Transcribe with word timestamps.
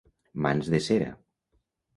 Mans 0.45 0.71
de 0.75 0.81
cera. 0.87 1.13